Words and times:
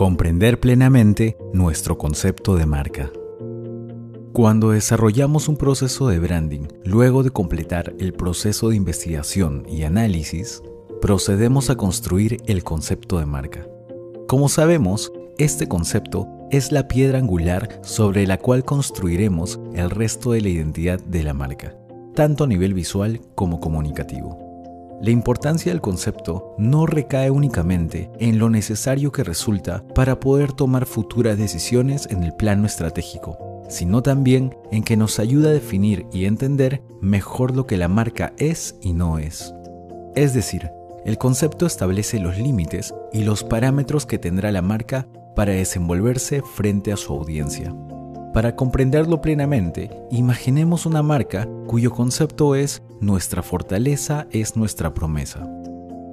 Comprender 0.00 0.58
plenamente 0.58 1.36
nuestro 1.52 1.98
concepto 1.98 2.56
de 2.56 2.64
marca. 2.64 3.10
Cuando 4.32 4.70
desarrollamos 4.70 5.46
un 5.46 5.58
proceso 5.58 6.08
de 6.08 6.18
branding, 6.18 6.68
luego 6.86 7.22
de 7.22 7.28
completar 7.28 7.92
el 7.98 8.14
proceso 8.14 8.70
de 8.70 8.76
investigación 8.76 9.66
y 9.68 9.82
análisis, 9.82 10.62
procedemos 11.02 11.68
a 11.68 11.76
construir 11.76 12.38
el 12.46 12.64
concepto 12.64 13.18
de 13.18 13.26
marca. 13.26 13.68
Como 14.26 14.48
sabemos, 14.48 15.12
este 15.36 15.68
concepto 15.68 16.26
es 16.50 16.72
la 16.72 16.88
piedra 16.88 17.18
angular 17.18 17.78
sobre 17.82 18.26
la 18.26 18.38
cual 18.38 18.64
construiremos 18.64 19.60
el 19.74 19.90
resto 19.90 20.32
de 20.32 20.40
la 20.40 20.48
identidad 20.48 20.98
de 20.98 21.24
la 21.24 21.34
marca, 21.34 21.76
tanto 22.14 22.44
a 22.44 22.46
nivel 22.46 22.72
visual 22.72 23.20
como 23.34 23.60
comunicativo. 23.60 24.49
La 25.00 25.10
importancia 25.10 25.72
del 25.72 25.80
concepto 25.80 26.54
no 26.58 26.84
recae 26.84 27.30
únicamente 27.30 28.10
en 28.18 28.38
lo 28.38 28.50
necesario 28.50 29.12
que 29.12 29.24
resulta 29.24 29.82
para 29.94 30.20
poder 30.20 30.52
tomar 30.52 30.84
futuras 30.84 31.38
decisiones 31.38 32.06
en 32.10 32.22
el 32.22 32.34
plano 32.34 32.66
estratégico, 32.66 33.64
sino 33.70 34.02
también 34.02 34.54
en 34.70 34.84
que 34.84 34.98
nos 34.98 35.18
ayuda 35.18 35.48
a 35.48 35.54
definir 35.54 36.04
y 36.12 36.26
entender 36.26 36.82
mejor 37.00 37.56
lo 37.56 37.66
que 37.66 37.78
la 37.78 37.88
marca 37.88 38.34
es 38.36 38.76
y 38.82 38.92
no 38.92 39.18
es. 39.18 39.54
Es 40.14 40.34
decir, 40.34 40.70
el 41.06 41.16
concepto 41.16 41.64
establece 41.64 42.18
los 42.18 42.36
límites 42.36 42.92
y 43.10 43.24
los 43.24 43.42
parámetros 43.42 44.04
que 44.04 44.18
tendrá 44.18 44.52
la 44.52 44.60
marca 44.60 45.08
para 45.34 45.52
desenvolverse 45.52 46.42
frente 46.42 46.92
a 46.92 46.98
su 46.98 47.14
audiencia. 47.14 47.74
Para 48.32 48.54
comprenderlo 48.54 49.20
plenamente, 49.20 49.90
imaginemos 50.10 50.86
una 50.86 51.02
marca 51.02 51.48
cuyo 51.66 51.90
concepto 51.90 52.54
es 52.54 52.80
nuestra 53.00 53.42
fortaleza 53.42 54.28
es 54.30 54.56
nuestra 54.56 54.94
promesa. 54.94 55.48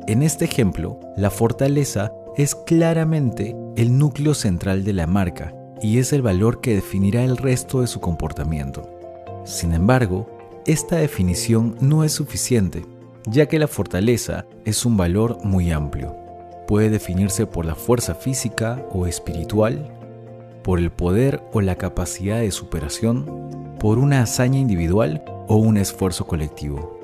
En 0.08 0.24
este 0.24 0.46
ejemplo, 0.46 1.00
la 1.16 1.30
fortaleza 1.30 2.12
es 2.36 2.56
claramente 2.56 3.56
el 3.76 3.98
núcleo 4.00 4.34
central 4.34 4.84
de 4.84 4.94
la 4.94 5.06
marca 5.06 5.54
y 5.82 6.00
es 6.00 6.12
el 6.12 6.24
valor 6.24 6.60
que 6.60 6.74
definirá 6.74 7.24
el 7.24 7.38
resto 7.38 7.82
de 7.82 7.88
su 7.88 8.00
comportamiento. 8.00 8.90
Sin 9.46 9.74
embargo, 9.74 10.28
esta 10.66 10.96
definición 10.96 11.76
no 11.82 12.04
es 12.04 12.14
suficiente, 12.14 12.84
ya 13.28 13.46
que 13.46 13.60
la 13.60 13.68
fortaleza 13.68 14.48
es 14.66 14.86
un 14.86 14.98
valor 14.98 15.38
muy 15.44 15.72
amplio. 15.72 16.16
Puede 16.68 16.90
definirse 16.90 17.46
por 17.46 17.66
la 17.66 17.76
fuerza 17.76 18.16
física 18.16 18.84
o 18.92 19.06
espiritual, 19.06 19.97
por 20.68 20.80
el 20.80 20.92
poder 20.92 21.42
o 21.54 21.62
la 21.62 21.78
capacidad 21.78 22.42
de 22.42 22.52
superación, 22.52 23.26
por 23.80 24.00
una 24.00 24.22
hazaña 24.22 24.60
individual 24.60 25.24
o 25.48 25.56
un 25.56 25.78
esfuerzo 25.78 26.28
colectivo. 26.28 27.00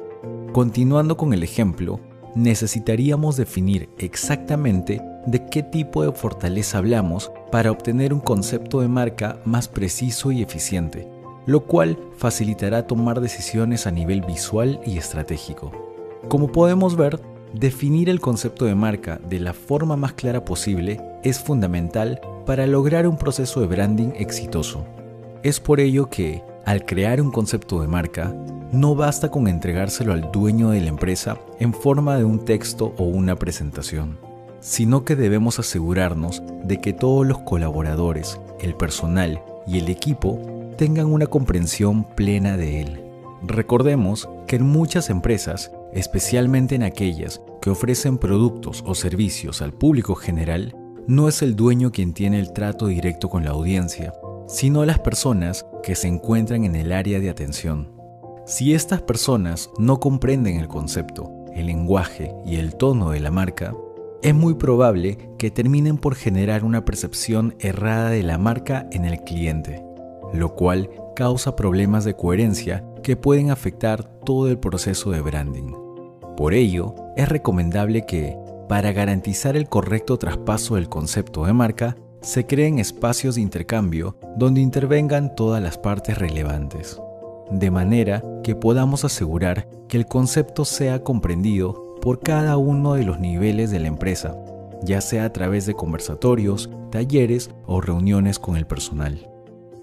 Continuando 0.52 1.16
con 1.16 1.32
el 1.32 1.44
ejemplo, 1.44 2.02
necesitaríamos 2.36 3.38
definir 3.38 3.88
exactamente 4.00 5.02
de 5.28 5.46
qué 5.46 5.64
tipo 5.64 6.04
de 6.04 6.12
fortaleza 6.12 6.80
hablamos 6.80 7.32
para 7.54 7.72
obtener 7.72 8.14
un 8.14 8.20
concepto 8.20 8.82
de 8.82 8.90
marca 8.90 9.40
más 9.46 9.70
preciso 9.70 10.34
y 10.34 10.42
eficiente, 10.42 11.08
lo 11.46 11.62
cual 11.62 11.98
facilitará 12.18 12.86
tomar 12.86 13.22
decisiones 13.22 13.88
a 13.88 13.92
nivel 13.92 14.24
visual 14.24 14.82
y 14.86 14.98
estratégico. 14.98 15.72
Como 16.28 16.52
podemos 16.52 16.98
ver, 16.98 17.18
definir 17.54 18.10
el 18.10 18.20
concepto 18.20 18.66
de 18.66 18.76
marca 18.76 19.20
de 19.30 19.40
la 19.40 19.54
forma 19.54 19.96
más 19.96 20.14
clara 20.14 20.44
posible 20.44 21.00
es 21.24 21.40
fundamental 21.40 22.20
para 22.46 22.68
lograr 22.68 23.08
un 23.08 23.18
proceso 23.18 23.62
de 23.62 23.68
branding 23.68 24.12
exitoso. 24.18 24.86
Es 25.44 25.60
por 25.60 25.80
ello 25.80 26.10
que, 26.10 26.44
al 26.66 26.86
crear 26.86 27.22
un 27.22 27.32
concepto 27.32 27.82
de 27.82 27.88
marca, 27.88 28.34
no 28.72 28.96
basta 28.96 29.30
con 29.30 29.48
entregárselo 29.48 30.14
al 30.14 30.32
dueño 30.32 30.72
de 30.72 30.82
la 30.82 30.88
empresa 30.88 31.38
en 31.60 31.74
forma 31.74 32.18
de 32.18 32.24
un 32.24 32.44
texto 32.44 32.94
o 32.98 33.04
una 33.04 33.36
presentación, 33.36 34.18
sino 34.60 35.06
que 35.06 35.16
debemos 35.16 35.60
asegurarnos 35.60 36.42
de 36.64 36.82
que 36.82 36.92
todos 36.92 37.26
los 37.26 37.40
colaboradores, 37.40 38.40
el 38.62 38.74
personal 38.76 39.42
y 39.68 39.78
el 39.78 39.90
equipo 39.90 40.40
tengan 40.78 41.06
una 41.06 41.28
comprensión 41.28 42.04
plena 42.04 42.58
de 42.58 42.82
él. 42.82 43.02
Recordemos 43.44 44.28
que 44.48 44.56
en 44.56 44.64
muchas 44.64 45.10
empresas, 45.10 45.72
especialmente 45.94 46.76
en 46.76 46.84
aquellas 46.84 47.42
que 47.62 47.70
ofrecen 47.70 48.18
productos 48.18 48.84
o 48.86 48.96
servicios 48.96 49.62
al 49.62 49.74
público 49.74 50.16
general, 50.16 50.76
no 51.08 51.28
es 51.28 51.42
el 51.42 51.56
dueño 51.56 51.92
quien 51.92 52.14
tiene 52.14 52.40
el 52.40 52.54
trato 52.54 52.88
directo 52.88 53.30
con 53.30 53.44
la 53.44 53.52
audiencia, 53.52 54.14
sino 54.48 54.86
las 54.86 55.00
personas 55.00 55.66
que 55.82 55.96
se 55.96 56.08
encuentran 56.08 56.64
en 56.64 56.76
el 56.76 56.92
área 56.92 57.20
de 57.20 57.30
atención. 57.30 57.92
Si 58.46 58.74
estas 58.74 59.02
personas 59.02 59.70
no 59.78 60.00
comprenden 60.00 60.58
el 60.58 60.68
concepto, 60.68 61.32
el 61.54 61.68
lenguaje 61.68 62.34
y 62.46 62.58
el 62.58 62.76
tono 62.76 63.12
de 63.12 63.20
la 63.20 63.32
marca, 63.32 63.74
es 64.22 64.34
muy 64.34 64.56
probable 64.56 65.18
que 65.38 65.52
terminen 65.52 65.98
por 65.98 66.16
generar 66.16 66.64
una 66.64 66.86
percepción 66.86 67.56
errada 67.60 68.10
de 68.10 68.24
la 68.24 68.38
marca 68.38 68.88
en 68.92 69.06
el 69.06 69.20
cliente, 69.22 69.84
lo 70.34 70.56
cual 70.56 70.90
causa 71.16 71.56
problemas 71.56 72.06
de 72.06 72.16
coherencia 72.16 72.86
que 73.04 73.18
pueden 73.18 73.52
afectar 73.52 74.04
todo 74.26 74.50
el 74.50 74.58
proceso 74.58 75.12
de 75.12 75.22
branding. 75.22 75.83
Por 76.36 76.54
ello, 76.54 76.96
es 77.16 77.30
recomendable 77.30 78.06
que, 78.06 78.38
para 78.68 78.92
garantizar 78.92 79.56
el 79.56 79.70
correcto 79.70 80.18
traspaso 80.18 80.76
del 80.76 80.90
concepto 80.90 81.46
de 81.46 81.54
marca, 81.54 81.96
se 82.22 82.48
creen 82.48 82.80
espacios 82.80 83.36
de 83.36 83.42
intercambio 83.42 84.18
donde 84.36 84.62
intervengan 84.62 85.36
todas 85.36 85.62
las 85.62 85.78
partes 85.78 86.18
relevantes, 86.18 87.00
de 87.52 87.70
manera 87.70 88.24
que 88.44 88.56
podamos 88.56 89.06
asegurar 89.06 89.68
que 89.88 89.98
el 89.98 90.06
concepto 90.08 90.66
sea 90.66 91.04
comprendido 91.04 91.98
por 92.02 92.20
cada 92.20 92.58
uno 92.58 92.94
de 92.94 93.04
los 93.04 93.20
niveles 93.20 93.70
de 93.70 93.80
la 93.80 93.88
empresa, 93.88 94.36
ya 94.82 95.02
sea 95.02 95.26
a 95.26 95.34
través 95.34 95.66
de 95.66 95.76
conversatorios, 95.76 96.70
talleres 96.92 97.52
o 97.66 97.80
reuniones 97.80 98.40
con 98.40 98.58
el 98.58 98.66
personal. 98.66 99.30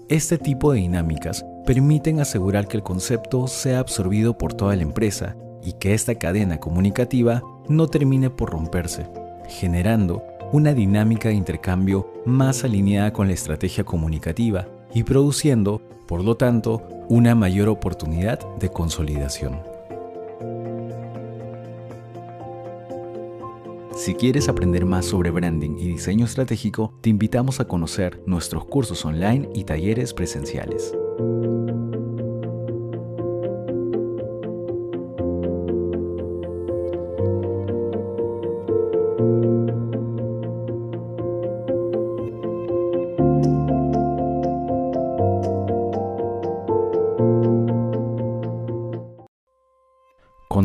Este 0.09 0.37
tipo 0.37 0.73
de 0.73 0.79
dinámicas 0.79 1.45
permiten 1.65 2.19
asegurar 2.19 2.67
que 2.67 2.75
el 2.75 2.83
concepto 2.83 3.47
sea 3.47 3.79
absorbido 3.79 4.37
por 4.37 4.53
toda 4.53 4.75
la 4.75 4.81
empresa 4.81 5.37
y 5.63 5.73
que 5.73 5.93
esta 5.93 6.15
cadena 6.15 6.59
comunicativa 6.59 7.43
no 7.67 7.87
termine 7.87 8.29
por 8.29 8.51
romperse, 8.51 9.07
generando 9.47 10.23
una 10.51 10.73
dinámica 10.73 11.29
de 11.29 11.35
intercambio 11.35 12.11
más 12.25 12.63
alineada 12.63 13.13
con 13.13 13.27
la 13.27 13.33
estrategia 13.33 13.83
comunicativa 13.83 14.67
y 14.93 15.03
produciendo, 15.03 15.81
por 16.07 16.23
lo 16.23 16.35
tanto, 16.35 16.87
una 17.07 17.35
mayor 17.35 17.69
oportunidad 17.69 18.39
de 18.57 18.69
consolidación. 18.69 19.59
Si 23.95 24.15
quieres 24.15 24.49
aprender 24.49 24.85
más 24.85 25.05
sobre 25.05 25.29
branding 25.29 25.77
y 25.77 25.87
diseño 25.87 26.25
estratégico, 26.25 26.93
te 27.01 27.09
invitamos 27.09 27.59
a 27.59 27.65
conocer 27.65 28.21
nuestros 28.25 28.65
cursos 28.65 29.05
online 29.05 29.49
y 29.53 29.63
talleres 29.63 30.13
presenciales. 30.13 30.93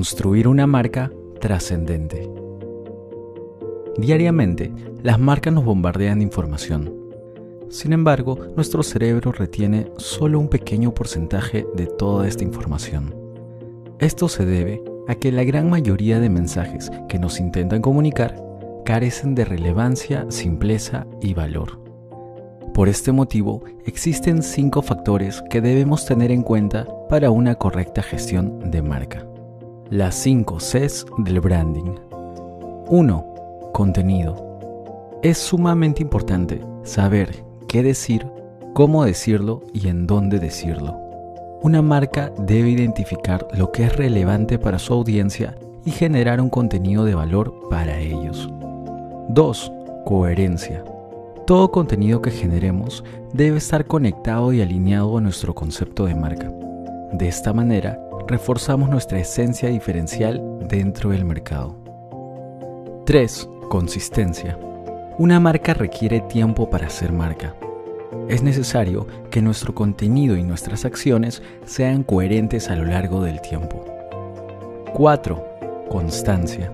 Construir 0.06 0.46
una 0.46 0.68
marca 0.68 1.10
trascendente. 1.40 2.30
Diariamente, 3.98 4.72
las 5.02 5.18
marcas 5.18 5.52
nos 5.52 5.64
bombardean 5.64 6.20
de 6.20 6.24
información. 6.24 6.94
Sin 7.70 7.92
embargo, 7.92 8.38
nuestro 8.54 8.84
cerebro 8.84 9.32
retiene 9.32 9.90
solo 9.96 10.38
un 10.38 10.46
pequeño 10.46 10.94
porcentaje 10.94 11.66
de 11.74 11.88
toda 11.88 12.28
esta 12.28 12.44
información. 12.44 13.16
Esto 13.98 14.28
se 14.28 14.46
debe 14.46 14.80
a 15.08 15.16
que 15.16 15.32
la 15.32 15.42
gran 15.42 15.68
mayoría 15.68 16.20
de 16.20 16.30
mensajes 16.30 16.88
que 17.08 17.18
nos 17.18 17.40
intentan 17.40 17.82
comunicar 17.82 18.40
carecen 18.84 19.34
de 19.34 19.44
relevancia, 19.44 20.24
simpleza 20.28 21.08
y 21.20 21.34
valor. 21.34 21.80
Por 22.74 22.88
este 22.88 23.10
motivo, 23.10 23.64
existen 23.86 24.44
cinco 24.44 24.82
factores 24.82 25.42
que 25.50 25.60
debemos 25.60 26.06
tener 26.06 26.30
en 26.30 26.42
cuenta 26.42 26.86
para 27.08 27.30
una 27.32 27.56
correcta 27.56 28.04
gestión 28.04 28.70
de 28.70 28.82
marca. 28.82 29.26
Las 29.90 30.16
5 30.16 30.56
Cs 30.56 31.06
del 31.18 31.38
branding. 31.38 31.94
1. 32.88 33.70
Contenido. 33.72 34.58
Es 35.22 35.38
sumamente 35.38 36.02
importante 36.02 36.60
saber 36.82 37.44
qué 37.68 37.84
decir, 37.84 38.26
cómo 38.74 39.04
decirlo 39.04 39.62
y 39.72 39.86
en 39.86 40.08
dónde 40.08 40.40
decirlo. 40.40 40.98
Una 41.62 41.82
marca 41.82 42.32
debe 42.36 42.70
identificar 42.70 43.46
lo 43.56 43.70
que 43.70 43.84
es 43.84 43.94
relevante 43.94 44.58
para 44.58 44.80
su 44.80 44.92
audiencia 44.92 45.54
y 45.84 45.92
generar 45.92 46.40
un 46.40 46.50
contenido 46.50 47.04
de 47.04 47.14
valor 47.14 47.54
para 47.70 48.00
ellos. 48.00 48.50
2. 49.28 49.72
Coherencia. 50.04 50.82
Todo 51.46 51.70
contenido 51.70 52.20
que 52.20 52.32
generemos 52.32 53.04
debe 53.32 53.58
estar 53.58 53.86
conectado 53.86 54.52
y 54.52 54.62
alineado 54.62 55.16
a 55.16 55.20
nuestro 55.20 55.54
concepto 55.54 56.06
de 56.06 56.16
marca. 56.16 56.50
De 57.12 57.28
esta 57.28 57.52
manera, 57.52 58.00
reforzamos 58.26 58.88
nuestra 58.88 59.18
esencia 59.20 59.68
diferencial 59.68 60.42
dentro 60.68 61.10
del 61.10 61.24
mercado. 61.24 61.76
3. 63.06 63.48
Consistencia. 63.68 64.58
Una 65.18 65.38
marca 65.38 65.74
requiere 65.74 66.20
tiempo 66.20 66.68
para 66.68 66.90
ser 66.90 67.12
marca. 67.12 67.54
Es 68.28 68.42
necesario 68.42 69.06
que 69.30 69.40
nuestro 69.40 69.74
contenido 69.74 70.36
y 70.36 70.42
nuestras 70.42 70.84
acciones 70.84 71.42
sean 71.64 72.02
coherentes 72.02 72.68
a 72.68 72.76
lo 72.76 72.84
largo 72.84 73.22
del 73.22 73.40
tiempo. 73.40 73.84
4. 74.92 75.86
Constancia. 75.88 76.72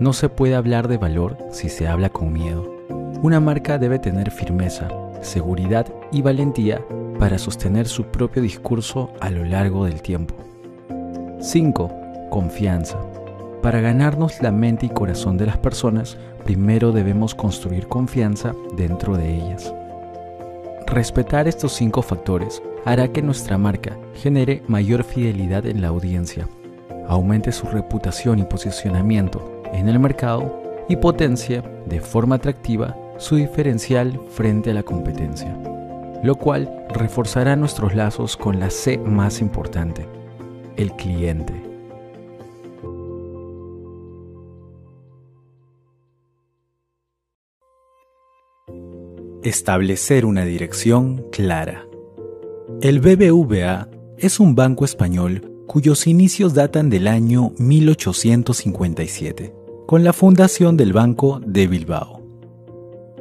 No 0.00 0.12
se 0.14 0.28
puede 0.30 0.54
hablar 0.54 0.88
de 0.88 0.96
valor 0.96 1.36
si 1.50 1.68
se 1.68 1.86
habla 1.86 2.08
con 2.08 2.32
miedo. 2.32 2.74
Una 3.22 3.40
marca 3.40 3.78
debe 3.78 3.98
tener 3.98 4.30
firmeza, 4.30 4.88
seguridad 5.20 5.86
y 6.10 6.22
valentía 6.22 6.84
para 7.18 7.38
sostener 7.38 7.86
su 7.86 8.04
propio 8.04 8.42
discurso 8.42 9.12
a 9.20 9.30
lo 9.30 9.44
largo 9.44 9.84
del 9.84 10.02
tiempo. 10.02 10.34
5. 11.44 11.90
Confianza. 12.30 12.96
Para 13.62 13.82
ganarnos 13.82 14.40
la 14.40 14.50
mente 14.50 14.86
y 14.86 14.88
corazón 14.88 15.36
de 15.36 15.44
las 15.44 15.58
personas, 15.58 16.16
primero 16.42 16.90
debemos 16.90 17.34
construir 17.34 17.86
confianza 17.86 18.54
dentro 18.78 19.18
de 19.18 19.34
ellas. 19.36 19.74
Respetar 20.86 21.46
estos 21.46 21.74
cinco 21.74 22.00
factores 22.00 22.62
hará 22.86 23.08
que 23.08 23.20
nuestra 23.20 23.58
marca 23.58 23.94
genere 24.14 24.62
mayor 24.68 25.04
fidelidad 25.04 25.66
en 25.66 25.82
la 25.82 25.88
audiencia, 25.88 26.48
aumente 27.08 27.52
su 27.52 27.66
reputación 27.66 28.38
y 28.38 28.44
posicionamiento 28.44 29.62
en 29.74 29.90
el 29.90 29.98
mercado 29.98 30.62
y 30.88 30.96
potencie 30.96 31.62
de 31.84 32.00
forma 32.00 32.36
atractiva 32.36 32.96
su 33.18 33.36
diferencial 33.36 34.18
frente 34.30 34.70
a 34.70 34.74
la 34.74 34.82
competencia, 34.82 35.54
lo 36.22 36.36
cual 36.36 36.86
reforzará 36.88 37.54
nuestros 37.54 37.94
lazos 37.94 38.34
con 38.34 38.60
la 38.60 38.70
C 38.70 38.96
más 38.96 39.42
importante, 39.42 40.08
el 40.76 40.92
cliente. 40.92 41.54
Establecer 49.42 50.24
una 50.24 50.44
dirección 50.44 51.26
clara. 51.30 51.86
El 52.80 53.00
BBVA 53.00 53.88
es 54.18 54.40
un 54.40 54.54
banco 54.54 54.84
español 54.84 55.50
cuyos 55.66 56.06
inicios 56.06 56.54
datan 56.54 56.88
del 56.88 57.08
año 57.08 57.52
1857, 57.58 59.54
con 59.86 60.04
la 60.04 60.12
fundación 60.12 60.76
del 60.76 60.92
Banco 60.92 61.40
de 61.44 61.66
Bilbao. 61.66 62.13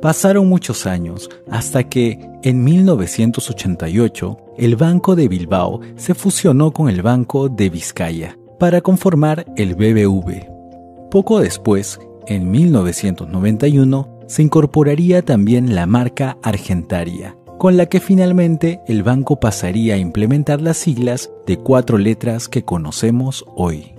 Pasaron 0.04 0.50
muchos 0.50 0.86
años 0.86 1.30
hasta 1.50 1.86
que, 1.86 2.20
en 2.44 2.62
1988, 2.62 4.38
el 4.58 4.76
Banco 4.76 5.16
de 5.16 5.30
Bilbao 5.30 5.80
se 5.96 6.14
fusionó 6.14 6.74
con 6.74 6.90
el 6.90 7.02
Banco 7.02 7.48
de 7.48 7.70
Vizcaya 7.70 8.38
para 8.60 8.82
conformar 8.82 9.46
el 9.56 9.76
BBV. 9.76 11.10
Poco 11.10 11.40
después, 11.40 12.02
en 12.28 12.52
1991, 12.52 14.20
se 14.28 14.42
incorporaría 14.42 15.22
también 15.22 15.74
la 15.74 15.86
marca 15.86 16.38
Argentaria, 16.44 17.38
con 17.58 17.78
la 17.78 17.86
que 17.86 18.02
finalmente 18.02 18.82
el 18.88 19.04
banco 19.04 19.40
pasaría 19.40 19.94
a 19.94 20.00
implementar 20.00 20.60
las 20.60 20.76
siglas 20.76 21.32
de 21.48 21.56
cuatro 21.56 21.98
letras 21.98 22.50
que 22.50 22.66
conocemos 22.66 23.46
hoy. 23.56 23.96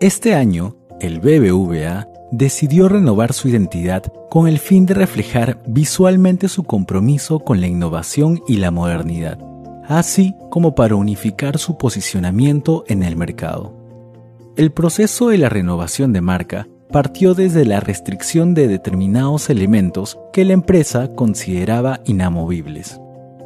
Este 0.00 0.34
año, 0.34 0.74
el 1.00 1.20
BBVA 1.20 2.08
decidió 2.36 2.88
renovar 2.88 3.32
su 3.32 3.48
identidad 3.48 4.12
con 4.28 4.46
el 4.46 4.58
fin 4.58 4.84
de 4.84 4.92
reflejar 4.92 5.62
visualmente 5.66 6.48
su 6.48 6.64
compromiso 6.64 7.38
con 7.38 7.62
la 7.62 7.66
innovación 7.66 8.42
y 8.46 8.56
la 8.56 8.70
modernidad, 8.70 9.38
así 9.88 10.34
como 10.50 10.74
para 10.74 10.96
unificar 10.96 11.56
su 11.56 11.78
posicionamiento 11.78 12.84
en 12.88 13.02
el 13.02 13.16
mercado. 13.16 13.72
El 14.54 14.70
proceso 14.70 15.28
de 15.28 15.38
la 15.38 15.48
renovación 15.48 16.12
de 16.12 16.20
marca 16.20 16.68
partió 16.92 17.34
desde 17.34 17.64
la 17.64 17.80
restricción 17.80 18.52
de 18.52 18.68
determinados 18.68 19.48
elementos 19.48 20.18
que 20.32 20.44
la 20.44 20.52
empresa 20.52 21.08
consideraba 21.14 22.00
inamovibles. 22.04 23.00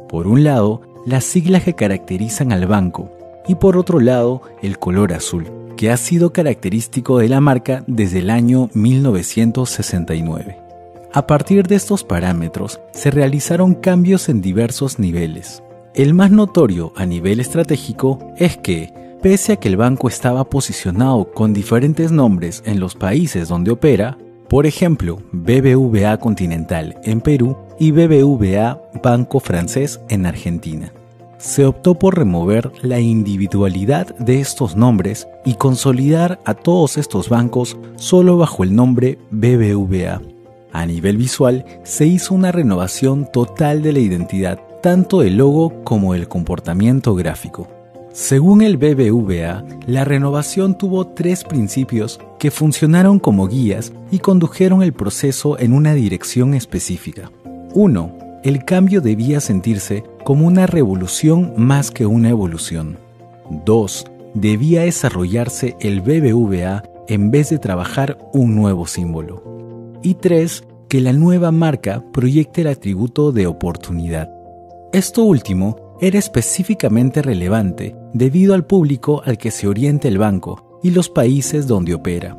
Por 0.09 0.27
un 0.27 0.43
lado, 0.43 0.81
las 1.05 1.23
siglas 1.23 1.63
que 1.63 1.75
caracterizan 1.75 2.51
al 2.51 2.67
banco 2.67 3.09
y 3.47 3.55
por 3.55 3.77
otro 3.77 4.01
lado, 4.01 4.41
el 4.61 4.77
color 4.77 5.13
azul, 5.13 5.60
que 5.81 5.89
ha 5.89 5.97
sido 5.97 6.31
característico 6.31 7.17
de 7.17 7.27
la 7.27 7.41
marca 7.41 7.83
desde 7.87 8.19
el 8.19 8.29
año 8.29 8.69
1969. 8.75 10.59
A 11.11 11.25
partir 11.25 11.65
de 11.65 11.73
estos 11.73 12.03
parámetros, 12.03 12.79
se 12.93 13.09
realizaron 13.09 13.73
cambios 13.73 14.29
en 14.29 14.41
diversos 14.41 14.99
niveles. 14.99 15.63
El 15.95 16.13
más 16.13 16.29
notorio 16.29 16.93
a 16.95 17.07
nivel 17.07 17.39
estratégico 17.39 18.19
es 18.37 18.57
que, 18.57 18.93
Pese 19.23 19.53
a 19.53 19.55
que 19.55 19.69
el 19.69 19.77
banco 19.77 20.07
estaba 20.07 20.43
posicionado 20.43 21.31
con 21.31 21.51
diferentes 21.51 22.11
nombres 22.11 22.61
en 22.67 22.79
los 22.79 22.93
países 22.93 23.47
donde 23.47 23.71
opera, 23.71 24.19
por 24.49 24.67
ejemplo, 24.67 25.17
BBVA 25.31 26.17
Continental 26.17 26.99
en 27.03 27.21
Perú 27.21 27.57
y 27.79 27.89
BBVA 27.89 28.79
Banco 29.01 29.39
Francés 29.39 29.99
en 30.09 30.27
Argentina. 30.27 30.93
Se 31.41 31.65
optó 31.65 31.95
por 31.95 32.17
remover 32.17 32.71
la 32.83 32.99
individualidad 32.99 34.15
de 34.17 34.39
estos 34.39 34.75
nombres 34.75 35.27
y 35.43 35.55
consolidar 35.55 36.39
a 36.45 36.53
todos 36.53 36.97
estos 36.97 37.29
bancos 37.29 37.77
solo 37.95 38.37
bajo 38.37 38.63
el 38.63 38.75
nombre 38.75 39.17
BBVA. 39.31 40.21
A 40.71 40.85
nivel 40.85 41.17
visual, 41.17 41.65
se 41.83 42.05
hizo 42.05 42.35
una 42.35 42.51
renovación 42.51 43.27
total 43.33 43.81
de 43.81 43.91
la 43.91 43.99
identidad, 43.99 44.59
tanto 44.83 45.21
del 45.21 45.37
logo 45.37 45.83
como 45.83 46.13
del 46.13 46.27
comportamiento 46.27 47.15
gráfico. 47.15 47.67
Según 48.13 48.61
el 48.61 48.77
BBVA, 48.77 49.65
la 49.87 50.05
renovación 50.05 50.77
tuvo 50.77 51.07
tres 51.07 51.43
principios 51.43 52.19
que 52.37 52.51
funcionaron 52.51 53.17
como 53.19 53.47
guías 53.47 53.93
y 54.11 54.19
condujeron 54.19 54.83
el 54.83 54.93
proceso 54.93 55.57
en 55.57 55.73
una 55.73 55.95
dirección 55.95 56.53
específica. 56.53 57.31
1. 57.73 58.17
El 58.43 58.63
cambio 58.65 59.01
debía 59.01 59.39
sentirse 59.39 60.03
como 60.23 60.47
una 60.47 60.67
revolución 60.67 61.53
más 61.57 61.91
que 61.91 62.05
una 62.05 62.29
evolución. 62.29 62.97
2. 63.65 64.05
Debía 64.33 64.83
desarrollarse 64.83 65.75
el 65.79 66.01
BBVA 66.01 66.83
en 67.07 67.31
vez 67.31 67.49
de 67.49 67.59
trabajar 67.59 68.17
un 68.33 68.55
nuevo 68.55 68.87
símbolo. 68.87 69.99
Y 70.01 70.15
3. 70.15 70.63
Que 70.87 71.01
la 71.01 71.13
nueva 71.13 71.51
marca 71.51 72.03
proyecte 72.11 72.61
el 72.61 72.67
atributo 72.67 73.31
de 73.31 73.47
oportunidad. 73.47 74.29
Esto 74.93 75.23
último 75.23 75.97
era 76.01 76.19
específicamente 76.19 77.21
relevante 77.21 77.95
debido 78.13 78.53
al 78.53 78.65
público 78.65 79.21
al 79.25 79.37
que 79.37 79.51
se 79.51 79.67
orienta 79.67 80.07
el 80.07 80.17
banco 80.17 80.79
y 80.83 80.91
los 80.91 81.09
países 81.09 81.67
donde 81.67 81.93
opera, 81.93 82.37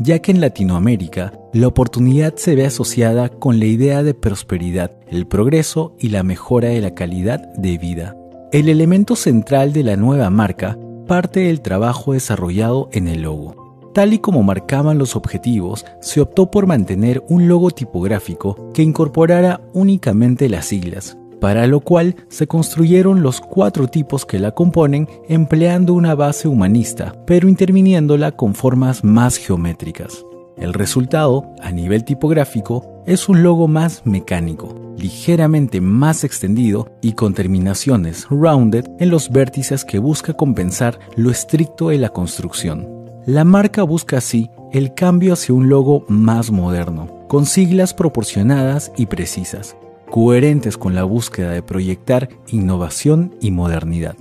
ya 0.00 0.18
que 0.18 0.32
en 0.32 0.40
Latinoamérica 0.40 1.32
la 1.54 1.68
oportunidad 1.68 2.34
se 2.34 2.56
ve 2.56 2.66
asociada 2.66 3.28
con 3.28 3.60
la 3.60 3.66
idea 3.66 4.02
de 4.02 4.12
prosperidad, 4.12 4.90
el 5.08 5.28
progreso 5.28 5.94
y 6.00 6.08
la 6.08 6.24
mejora 6.24 6.70
de 6.70 6.80
la 6.80 6.94
calidad 6.94 7.40
de 7.54 7.78
vida. 7.78 8.16
El 8.50 8.68
elemento 8.68 9.14
central 9.14 9.72
de 9.72 9.84
la 9.84 9.96
nueva 9.96 10.30
marca 10.30 10.76
parte 11.06 11.40
del 11.40 11.60
trabajo 11.60 12.12
desarrollado 12.12 12.88
en 12.90 13.06
el 13.06 13.22
logo. 13.22 13.92
Tal 13.94 14.14
y 14.14 14.18
como 14.18 14.42
marcaban 14.42 14.98
los 14.98 15.14
objetivos, 15.14 15.86
se 16.00 16.20
optó 16.20 16.50
por 16.50 16.66
mantener 16.66 17.22
un 17.28 17.46
logo 17.46 17.70
tipográfico 17.70 18.72
que 18.74 18.82
incorporara 18.82 19.60
únicamente 19.74 20.48
las 20.48 20.66
siglas, 20.66 21.16
para 21.40 21.68
lo 21.68 21.78
cual 21.78 22.16
se 22.28 22.48
construyeron 22.48 23.22
los 23.22 23.40
cuatro 23.40 23.86
tipos 23.86 24.26
que 24.26 24.40
la 24.40 24.50
componen 24.50 25.08
empleando 25.28 25.94
una 25.94 26.16
base 26.16 26.48
humanista, 26.48 27.14
pero 27.28 27.48
interviniéndola 27.48 28.32
con 28.32 28.54
formas 28.54 29.04
más 29.04 29.36
geométricas. 29.36 30.24
El 30.56 30.72
resultado, 30.72 31.52
a 31.62 31.70
nivel 31.72 32.04
tipográfico, 32.04 33.02
es 33.06 33.28
un 33.28 33.42
logo 33.42 33.68
más 33.68 34.02
mecánico, 34.04 34.74
ligeramente 34.96 35.80
más 35.80 36.24
extendido 36.24 36.90
y 37.02 37.12
con 37.12 37.34
terminaciones 37.34 38.26
rounded 38.30 38.86
en 38.98 39.10
los 39.10 39.30
vértices 39.30 39.84
que 39.84 39.98
busca 39.98 40.32
compensar 40.32 40.98
lo 41.16 41.30
estricto 41.30 41.88
de 41.88 41.98
la 41.98 42.10
construcción. 42.10 42.88
La 43.26 43.44
marca 43.44 43.82
busca 43.82 44.18
así 44.18 44.50
el 44.72 44.94
cambio 44.94 45.32
hacia 45.32 45.54
un 45.54 45.68
logo 45.68 46.04
más 46.08 46.50
moderno, 46.50 47.24
con 47.28 47.46
siglas 47.46 47.94
proporcionadas 47.94 48.92
y 48.96 49.06
precisas, 49.06 49.76
coherentes 50.10 50.76
con 50.76 50.94
la 50.94 51.04
búsqueda 51.04 51.50
de 51.50 51.62
proyectar 51.62 52.28
innovación 52.48 53.34
y 53.40 53.50
modernidad. 53.50 54.16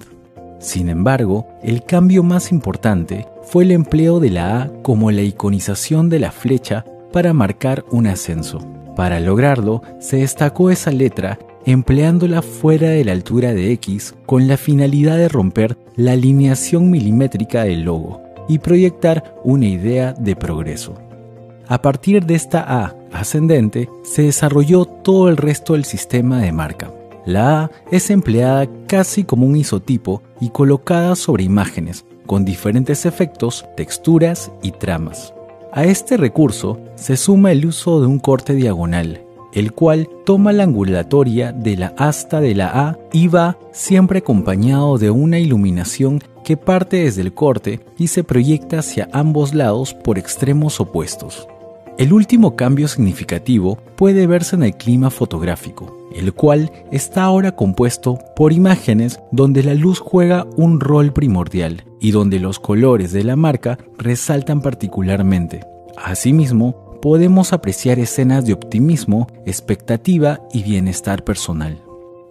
Sin 0.59 0.89
embargo, 0.89 1.47
el 1.61 1.83
cambio 1.83 2.23
más 2.23 2.51
importante 2.51 3.27
fue 3.43 3.63
el 3.63 3.71
empleo 3.71 4.19
de 4.19 4.29
la 4.29 4.61
A 4.61 4.69
como 4.81 5.11
la 5.11 5.21
iconización 5.21 6.09
de 6.09 6.19
la 6.19 6.31
flecha 6.31 6.85
para 7.11 7.33
marcar 7.33 7.85
un 7.91 8.07
ascenso. 8.07 8.59
Para 8.95 9.19
lograrlo, 9.19 9.81
se 9.99 10.17
destacó 10.17 10.69
esa 10.69 10.91
letra 10.91 11.39
empleándola 11.65 12.41
fuera 12.41 12.89
de 12.89 13.05
la 13.05 13.13
altura 13.13 13.53
de 13.53 13.71
X 13.73 14.15
con 14.25 14.47
la 14.47 14.57
finalidad 14.57 15.17
de 15.17 15.29
romper 15.29 15.77
la 15.95 16.13
alineación 16.13 16.89
milimétrica 16.89 17.63
del 17.63 17.83
logo 17.83 18.21
y 18.49 18.59
proyectar 18.59 19.35
una 19.43 19.67
idea 19.67 20.13
de 20.13 20.35
progreso. 20.35 20.95
A 21.67 21.81
partir 21.81 22.25
de 22.25 22.35
esta 22.35 22.63
A 22.67 22.95
ascendente, 23.13 23.89
se 24.03 24.23
desarrolló 24.23 24.85
todo 24.85 25.29
el 25.29 25.37
resto 25.37 25.73
del 25.73 25.85
sistema 25.85 26.41
de 26.41 26.51
marca. 26.51 26.91
La 27.25 27.63
A 27.63 27.71
es 27.91 28.09
empleada 28.09 28.67
casi 28.87 29.23
como 29.23 29.45
un 29.45 29.55
isotipo 29.55 30.21
y 30.41 30.49
colocada 30.49 31.15
sobre 31.15 31.43
imágenes, 31.43 32.05
con 32.25 32.45
diferentes 32.45 33.05
efectos, 33.05 33.65
texturas 33.75 34.51
y 34.61 34.71
tramas. 34.71 35.33
A 35.71 35.85
este 35.85 36.17
recurso 36.17 36.79
se 36.95 37.17
suma 37.17 37.51
el 37.51 37.65
uso 37.65 37.99
de 37.99 38.07
un 38.07 38.19
corte 38.19 38.53
diagonal, 38.53 39.23
el 39.53 39.71
cual 39.71 40.09
toma 40.25 40.53
la 40.53 40.63
angulatoria 40.63 41.51
de 41.51 41.77
la 41.77 41.93
asta 41.97 42.41
de 42.41 42.55
la 42.55 42.87
A 42.87 42.99
y 43.11 43.27
va 43.27 43.57
siempre 43.71 44.19
acompañado 44.19 44.97
de 44.97 45.09
una 45.09 45.39
iluminación 45.39 46.21
que 46.43 46.57
parte 46.57 46.97
desde 46.97 47.21
el 47.21 47.33
corte 47.33 47.79
y 47.97 48.07
se 48.07 48.23
proyecta 48.23 48.79
hacia 48.79 49.09
ambos 49.13 49.53
lados 49.53 49.93
por 49.93 50.17
extremos 50.19 50.79
opuestos. 50.79 51.47
El 51.97 52.11
último 52.11 52.55
cambio 52.55 52.87
significativo 52.87 53.77
puede 53.95 54.25
verse 54.25 54.55
en 54.55 54.63
el 54.63 54.75
clima 54.75 55.11
fotográfico, 55.11 56.09
el 56.15 56.33
cual 56.33 56.71
está 56.91 57.23
ahora 57.23 57.55
compuesto 57.55 58.17
por 58.35 58.51
imágenes 58.51 59.19
donde 59.31 59.63
la 59.63 59.75
luz 59.75 59.99
juega 59.99 60.47
un 60.55 60.79
rol 60.79 61.13
primordial 61.13 61.83
y 62.03 62.11
donde 62.11 62.37
los 62.39 62.59
colores 62.59 63.13
de 63.13 63.23
la 63.23 63.37
marca 63.37 63.79
resaltan 63.97 64.61
particularmente. 64.61 65.61
Asimismo, 65.95 66.99
podemos 67.01 67.53
apreciar 67.53 67.97
escenas 67.97 68.45
de 68.45 68.51
optimismo, 68.51 69.27
expectativa 69.45 70.41
y 70.51 70.63
bienestar 70.63 71.23
personal. 71.23 71.81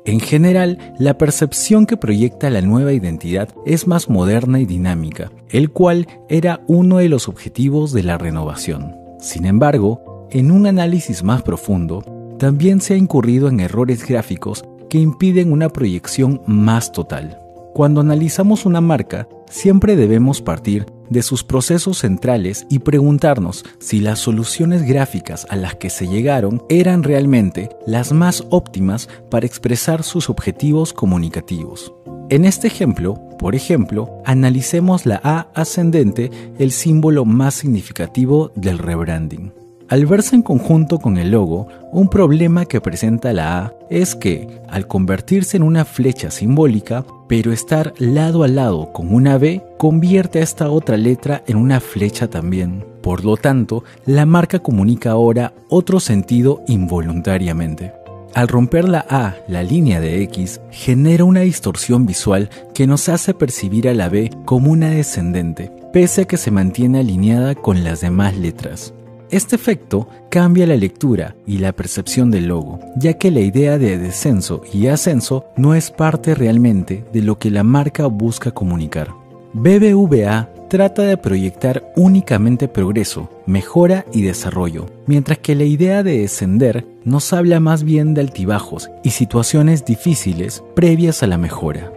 En 0.04 0.20
general, 0.20 0.94
la 0.98 1.16
percepción 1.16 1.86
que 1.86 1.96
proyecta 1.96 2.50
la 2.50 2.60
nueva 2.60 2.92
identidad 2.92 3.48
es 3.64 3.86
más 3.86 4.10
moderna 4.10 4.60
y 4.60 4.66
dinámica, 4.66 5.32
el 5.48 5.70
cual 5.70 6.06
era 6.28 6.60
uno 6.66 6.98
de 6.98 7.08
los 7.08 7.28
objetivos 7.28 7.92
de 7.92 8.02
la 8.02 8.18
renovación. 8.18 8.94
Sin 9.20 9.46
embargo, 9.46 10.26
en 10.30 10.50
un 10.50 10.66
análisis 10.66 11.22
más 11.22 11.42
profundo, 11.42 12.04
también 12.38 12.82
se 12.82 12.92
ha 12.92 12.98
incurrido 12.98 13.48
en 13.48 13.60
errores 13.60 14.06
gráficos 14.06 14.64
que 14.90 14.98
impiden 14.98 15.50
una 15.50 15.70
proyección 15.70 16.42
más 16.46 16.92
total. 16.92 17.38
Cuando 17.72 18.02
analizamos 18.02 18.66
una 18.66 18.82
marca, 18.82 19.28
siempre 19.52 19.96
debemos 19.96 20.40
partir 20.40 20.86
de 21.10 21.22
sus 21.22 21.44
procesos 21.44 21.98
centrales 21.98 22.66
y 22.70 22.80
preguntarnos 22.80 23.64
si 23.78 24.00
las 24.00 24.18
soluciones 24.18 24.82
gráficas 24.82 25.46
a 25.50 25.56
las 25.56 25.76
que 25.76 25.90
se 25.90 26.08
llegaron 26.08 26.64
eran 26.68 27.02
realmente 27.02 27.68
las 27.86 28.12
más 28.12 28.44
óptimas 28.50 29.08
para 29.30 29.46
expresar 29.46 30.02
sus 30.02 30.30
objetivos 30.30 30.92
comunicativos. 30.92 31.92
En 32.30 32.46
este 32.46 32.66
ejemplo, 32.66 33.14
por 33.38 33.54
ejemplo, 33.54 34.22
analicemos 34.24 35.04
la 35.04 35.20
A 35.22 35.50
ascendente, 35.54 36.30
el 36.58 36.72
símbolo 36.72 37.26
más 37.26 37.54
significativo 37.54 38.50
del 38.56 38.78
rebranding. 38.78 39.52
Al 39.92 40.06
verse 40.06 40.34
en 40.34 40.40
conjunto 40.40 41.00
con 41.00 41.18
el 41.18 41.32
logo, 41.32 41.68
un 41.92 42.08
problema 42.08 42.64
que 42.64 42.80
presenta 42.80 43.34
la 43.34 43.58
A 43.58 43.74
es 43.90 44.14
que, 44.14 44.48
al 44.70 44.86
convertirse 44.86 45.58
en 45.58 45.62
una 45.62 45.84
flecha 45.84 46.30
simbólica, 46.30 47.04
pero 47.28 47.52
estar 47.52 47.92
lado 47.98 48.42
a 48.42 48.48
lado 48.48 48.90
con 48.94 49.14
una 49.14 49.36
B, 49.36 49.62
convierte 49.76 50.38
a 50.38 50.44
esta 50.44 50.70
otra 50.70 50.96
letra 50.96 51.42
en 51.46 51.58
una 51.58 51.78
flecha 51.78 52.30
también. 52.30 52.86
Por 53.02 53.22
lo 53.22 53.36
tanto, 53.36 53.84
la 54.06 54.24
marca 54.24 54.60
comunica 54.60 55.10
ahora 55.10 55.52
otro 55.68 56.00
sentido 56.00 56.62
involuntariamente. 56.68 57.92
Al 58.32 58.48
romper 58.48 58.88
la 58.88 59.04
A, 59.10 59.36
la 59.46 59.62
línea 59.62 60.00
de 60.00 60.22
X, 60.22 60.62
genera 60.70 61.24
una 61.24 61.40
distorsión 61.40 62.06
visual 62.06 62.48
que 62.72 62.86
nos 62.86 63.10
hace 63.10 63.34
percibir 63.34 63.90
a 63.90 63.92
la 63.92 64.08
B 64.08 64.30
como 64.46 64.70
una 64.70 64.88
descendente, 64.88 65.70
pese 65.92 66.22
a 66.22 66.24
que 66.24 66.38
se 66.38 66.50
mantiene 66.50 67.00
alineada 67.00 67.54
con 67.54 67.84
las 67.84 68.00
demás 68.00 68.34
letras. 68.38 68.94
Este 69.32 69.56
efecto 69.56 70.08
cambia 70.28 70.66
la 70.66 70.76
lectura 70.76 71.34
y 71.46 71.56
la 71.56 71.72
percepción 71.72 72.30
del 72.30 72.48
logo, 72.48 72.80
ya 72.96 73.14
que 73.14 73.30
la 73.30 73.40
idea 73.40 73.78
de 73.78 73.96
descenso 73.96 74.60
y 74.74 74.88
ascenso 74.88 75.46
no 75.56 75.74
es 75.74 75.90
parte 75.90 76.34
realmente 76.34 77.02
de 77.14 77.22
lo 77.22 77.38
que 77.38 77.50
la 77.50 77.64
marca 77.64 78.06
busca 78.08 78.50
comunicar. 78.50 79.08
BBVA 79.54 80.50
trata 80.68 81.04
de 81.04 81.16
proyectar 81.16 81.82
únicamente 81.96 82.68
progreso, 82.68 83.30
mejora 83.46 84.04
y 84.12 84.20
desarrollo, 84.20 84.84
mientras 85.06 85.38
que 85.38 85.54
la 85.54 85.64
idea 85.64 86.02
de 86.02 86.18
descender 86.18 86.86
nos 87.02 87.32
habla 87.32 87.58
más 87.58 87.84
bien 87.84 88.12
de 88.12 88.20
altibajos 88.20 88.90
y 89.02 89.10
situaciones 89.10 89.86
difíciles 89.86 90.62
previas 90.74 91.22
a 91.22 91.26
la 91.26 91.38
mejora. 91.38 91.90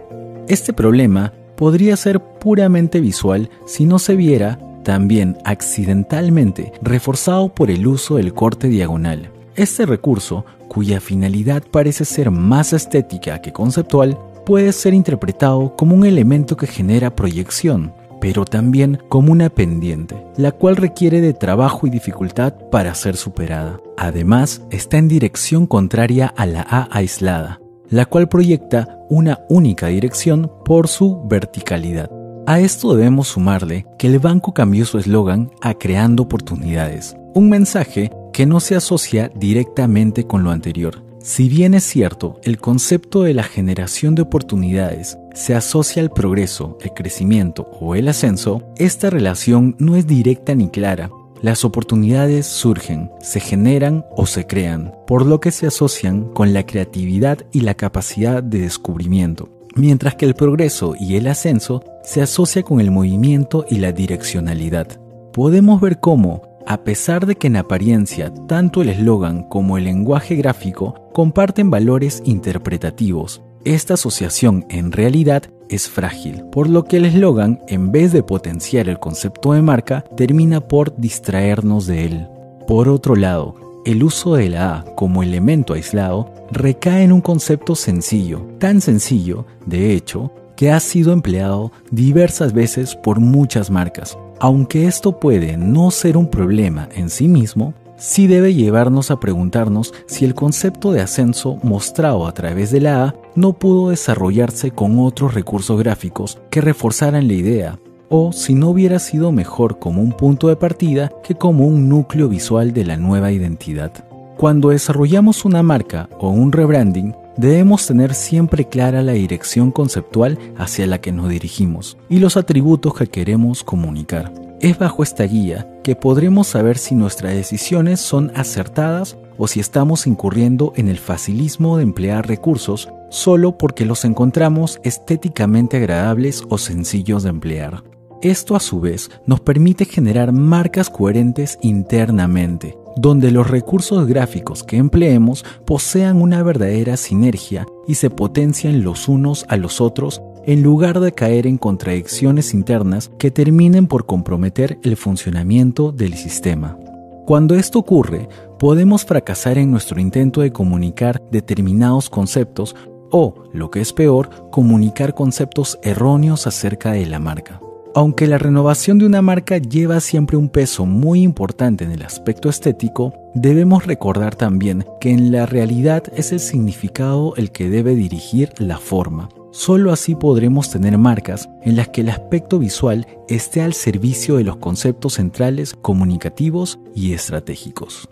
Este 0.48 0.72
problema 0.72 1.34
podría 1.54 1.98
ser 1.98 2.18
puramente 2.18 2.98
visual 2.98 3.50
si 3.66 3.84
no 3.84 3.98
se 3.98 4.16
viera 4.16 4.58
también 4.86 5.36
accidentalmente 5.44 6.72
reforzado 6.80 7.52
por 7.52 7.72
el 7.72 7.88
uso 7.88 8.18
del 8.18 8.32
corte 8.32 8.68
diagonal. 8.68 9.30
Este 9.56 9.84
recurso, 9.84 10.44
cuya 10.68 11.00
finalidad 11.00 11.64
parece 11.68 12.04
ser 12.04 12.30
más 12.30 12.72
estética 12.72 13.42
que 13.42 13.52
conceptual, 13.52 14.16
puede 14.46 14.72
ser 14.72 14.94
interpretado 14.94 15.74
como 15.74 15.96
un 15.96 16.06
elemento 16.06 16.56
que 16.56 16.68
genera 16.68 17.16
proyección, 17.16 17.94
pero 18.20 18.44
también 18.44 19.00
como 19.08 19.32
una 19.32 19.50
pendiente, 19.50 20.22
la 20.36 20.52
cual 20.52 20.76
requiere 20.76 21.20
de 21.20 21.34
trabajo 21.34 21.88
y 21.88 21.90
dificultad 21.90 22.54
para 22.70 22.94
ser 22.94 23.16
superada. 23.16 23.80
Además, 23.96 24.62
está 24.70 24.98
en 24.98 25.08
dirección 25.08 25.66
contraria 25.66 26.32
a 26.36 26.46
la 26.46 26.60
A 26.60 26.88
aislada, 26.92 27.60
la 27.90 28.06
cual 28.06 28.28
proyecta 28.28 29.00
una 29.10 29.40
única 29.48 29.88
dirección 29.88 30.48
por 30.64 30.86
su 30.86 31.26
verticalidad. 31.26 32.08
A 32.48 32.60
esto 32.60 32.94
debemos 32.94 33.26
sumarle 33.26 33.86
que 33.98 34.06
el 34.06 34.20
banco 34.20 34.54
cambió 34.54 34.84
su 34.84 34.98
eslogan 34.98 35.50
a 35.62 35.74
creando 35.74 36.22
oportunidades, 36.22 37.16
un 37.34 37.48
mensaje 37.48 38.12
que 38.32 38.46
no 38.46 38.60
se 38.60 38.76
asocia 38.76 39.32
directamente 39.34 40.28
con 40.28 40.44
lo 40.44 40.52
anterior. 40.52 41.02
Si 41.20 41.48
bien 41.48 41.74
es 41.74 41.82
cierto, 41.82 42.38
el 42.44 42.58
concepto 42.58 43.24
de 43.24 43.34
la 43.34 43.42
generación 43.42 44.14
de 44.14 44.22
oportunidades 44.22 45.18
se 45.34 45.56
asocia 45.56 46.00
al 46.00 46.10
progreso, 46.10 46.78
el 46.82 46.90
crecimiento 46.90 47.68
o 47.80 47.96
el 47.96 48.06
ascenso, 48.06 48.62
esta 48.76 49.10
relación 49.10 49.74
no 49.80 49.96
es 49.96 50.06
directa 50.06 50.54
ni 50.54 50.68
clara. 50.68 51.10
Las 51.42 51.64
oportunidades 51.64 52.46
surgen, 52.46 53.10
se 53.20 53.40
generan 53.40 54.04
o 54.16 54.24
se 54.24 54.46
crean, 54.46 54.94
por 55.08 55.26
lo 55.26 55.40
que 55.40 55.50
se 55.50 55.66
asocian 55.66 56.32
con 56.32 56.52
la 56.52 56.64
creatividad 56.64 57.38
y 57.50 57.62
la 57.62 57.74
capacidad 57.74 58.40
de 58.40 58.60
descubrimiento 58.60 59.55
mientras 59.76 60.14
que 60.16 60.24
el 60.24 60.34
progreso 60.34 60.94
y 60.98 61.16
el 61.16 61.28
ascenso 61.28 61.82
se 62.02 62.22
asocia 62.22 62.62
con 62.62 62.80
el 62.80 62.90
movimiento 62.90 63.64
y 63.68 63.76
la 63.76 63.92
direccionalidad. 63.92 65.00
Podemos 65.32 65.80
ver 65.80 66.00
cómo, 66.00 66.42
a 66.66 66.82
pesar 66.82 67.26
de 67.26 67.36
que 67.36 67.46
en 67.46 67.56
apariencia 67.56 68.32
tanto 68.48 68.82
el 68.82 68.88
eslogan 68.88 69.44
como 69.44 69.78
el 69.78 69.84
lenguaje 69.84 70.34
gráfico 70.34 71.10
comparten 71.12 71.70
valores 71.70 72.22
interpretativos, 72.24 73.42
esta 73.64 73.94
asociación 73.94 74.64
en 74.68 74.92
realidad 74.92 75.42
es 75.68 75.88
frágil, 75.88 76.44
por 76.52 76.68
lo 76.68 76.84
que 76.84 76.98
el 76.98 77.04
eslogan, 77.04 77.60
en 77.66 77.90
vez 77.90 78.12
de 78.12 78.22
potenciar 78.22 78.88
el 78.88 79.00
concepto 79.00 79.52
de 79.52 79.62
marca, 79.62 80.04
termina 80.16 80.60
por 80.60 80.96
distraernos 80.96 81.86
de 81.86 82.04
él. 82.04 82.28
Por 82.68 82.88
otro 82.88 83.16
lado, 83.16 83.65
el 83.86 84.02
uso 84.02 84.34
de 84.34 84.48
la 84.48 84.78
A 84.78 84.84
como 84.96 85.22
elemento 85.22 85.72
aislado 85.72 86.34
recae 86.50 87.04
en 87.04 87.12
un 87.12 87.20
concepto 87.20 87.76
sencillo, 87.76 88.44
tan 88.58 88.80
sencillo, 88.80 89.46
de 89.64 89.94
hecho, 89.94 90.32
que 90.56 90.72
ha 90.72 90.80
sido 90.80 91.12
empleado 91.12 91.70
diversas 91.92 92.52
veces 92.52 92.96
por 92.96 93.20
muchas 93.20 93.70
marcas. 93.70 94.18
Aunque 94.40 94.88
esto 94.88 95.20
puede 95.20 95.56
no 95.56 95.92
ser 95.92 96.16
un 96.16 96.28
problema 96.28 96.88
en 96.96 97.10
sí 97.10 97.28
mismo, 97.28 97.74
sí 97.96 98.26
debe 98.26 98.54
llevarnos 98.54 99.12
a 99.12 99.20
preguntarnos 99.20 99.94
si 100.06 100.24
el 100.24 100.34
concepto 100.34 100.90
de 100.90 101.00
ascenso 101.00 101.56
mostrado 101.62 102.26
a 102.26 102.32
través 102.32 102.72
de 102.72 102.80
la 102.80 103.04
A 103.04 103.14
no 103.36 103.52
pudo 103.52 103.90
desarrollarse 103.90 104.72
con 104.72 104.98
otros 104.98 105.32
recursos 105.32 105.78
gráficos 105.78 106.40
que 106.50 106.60
reforzaran 106.60 107.28
la 107.28 107.34
idea, 107.34 107.78
o 108.08 108.32
si 108.32 108.54
no 108.54 108.70
hubiera 108.70 108.98
sido 108.98 109.32
mejor 109.32 109.78
como 109.78 110.02
un 110.02 110.12
punto 110.12 110.48
de 110.48 110.56
partida 110.56 111.12
que 111.22 111.34
como 111.34 111.66
un 111.66 111.88
núcleo 111.88 112.28
visual 112.28 112.72
de 112.72 112.84
la 112.84 112.96
nueva 112.96 113.32
identidad. 113.32 113.92
Cuando 114.36 114.68
desarrollamos 114.68 115.44
una 115.44 115.62
marca 115.62 116.08
o 116.18 116.28
un 116.28 116.52
rebranding, 116.52 117.14
debemos 117.36 117.86
tener 117.86 118.14
siempre 118.14 118.68
clara 118.68 119.02
la 119.02 119.12
dirección 119.12 119.70
conceptual 119.70 120.38
hacia 120.56 120.86
la 120.86 121.00
que 121.00 121.12
nos 121.12 121.28
dirigimos 121.28 121.96
y 122.08 122.18
los 122.18 122.36
atributos 122.36 122.94
que 122.94 123.06
queremos 123.06 123.64
comunicar. 123.64 124.32
Es 124.60 124.78
bajo 124.78 125.02
esta 125.02 125.24
guía 125.24 125.68
que 125.82 125.96
podremos 125.96 126.48
saber 126.48 126.78
si 126.78 126.94
nuestras 126.94 127.34
decisiones 127.34 128.00
son 128.00 128.32
acertadas 128.34 129.16
o 129.38 129.46
si 129.46 129.60
estamos 129.60 130.06
incurriendo 130.06 130.72
en 130.76 130.88
el 130.88 130.98
facilismo 130.98 131.76
de 131.76 131.82
emplear 131.82 132.26
recursos 132.26 132.88
solo 133.10 133.56
porque 133.58 133.84
los 133.84 134.04
encontramos 134.04 134.80
estéticamente 134.82 135.76
agradables 135.76 136.42
o 136.48 136.58
sencillos 136.58 137.22
de 137.22 137.30
emplear. 137.30 137.82
Esto 138.22 138.56
a 138.56 138.60
su 138.60 138.80
vez 138.80 139.10
nos 139.26 139.40
permite 139.40 139.84
generar 139.84 140.32
marcas 140.32 140.88
coherentes 140.88 141.58
internamente, 141.60 142.76
donde 142.96 143.30
los 143.30 143.50
recursos 143.50 144.06
gráficos 144.06 144.64
que 144.64 144.78
empleemos 144.78 145.44
posean 145.66 146.22
una 146.22 146.42
verdadera 146.42 146.96
sinergia 146.96 147.66
y 147.86 147.96
se 147.96 148.08
potencian 148.08 148.82
los 148.82 149.08
unos 149.08 149.44
a 149.48 149.58
los 149.58 149.82
otros 149.82 150.22
en 150.46 150.62
lugar 150.62 151.00
de 151.00 151.12
caer 151.12 151.46
en 151.46 151.58
contradicciones 151.58 152.54
internas 152.54 153.10
que 153.18 153.30
terminen 153.30 153.86
por 153.86 154.06
comprometer 154.06 154.78
el 154.82 154.96
funcionamiento 154.96 155.92
del 155.92 156.14
sistema. 156.14 156.78
Cuando 157.26 157.56
esto 157.56 157.80
ocurre, 157.80 158.28
podemos 158.58 159.04
fracasar 159.04 159.58
en 159.58 159.70
nuestro 159.70 160.00
intento 160.00 160.40
de 160.40 160.52
comunicar 160.52 161.20
determinados 161.30 162.08
conceptos 162.08 162.76
o, 163.10 163.34
lo 163.52 163.70
que 163.70 163.80
es 163.80 163.92
peor, 163.92 164.50
comunicar 164.50 165.14
conceptos 165.14 165.78
erróneos 165.82 166.46
acerca 166.46 166.92
de 166.92 167.04
la 167.06 167.18
marca. 167.18 167.60
Aunque 167.96 168.26
la 168.26 168.36
renovación 168.36 168.98
de 168.98 169.06
una 169.06 169.22
marca 169.22 169.56
lleva 169.56 170.00
siempre 170.00 170.36
un 170.36 170.50
peso 170.50 170.84
muy 170.84 171.22
importante 171.22 171.84
en 171.84 171.92
el 171.92 172.02
aspecto 172.02 172.50
estético, 172.50 173.14
debemos 173.32 173.86
recordar 173.86 174.34
también 174.34 174.84
que 175.00 175.12
en 175.12 175.32
la 175.32 175.46
realidad 175.46 176.02
es 176.14 176.30
el 176.30 176.40
significado 176.40 177.34
el 177.36 177.52
que 177.52 177.70
debe 177.70 177.94
dirigir 177.94 178.52
la 178.58 178.76
forma. 178.76 179.30
Solo 179.50 179.92
así 179.92 180.14
podremos 180.14 180.68
tener 180.68 180.98
marcas 180.98 181.48
en 181.62 181.76
las 181.76 181.88
que 181.88 182.02
el 182.02 182.10
aspecto 182.10 182.58
visual 182.58 183.06
esté 183.28 183.62
al 183.62 183.72
servicio 183.72 184.36
de 184.36 184.44
los 184.44 184.58
conceptos 184.58 185.14
centrales 185.14 185.72
comunicativos 185.72 186.78
y 186.94 187.14
estratégicos. 187.14 188.10